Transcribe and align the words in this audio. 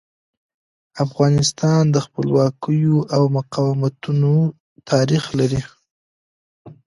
افغانستان 1.05 1.81
د 1.95 1.97
خپلواکیو 2.05 2.95
او 3.15 3.23
مقاومتونو 3.37 4.33
تاریخ 4.89 5.23
لري. 5.39 5.61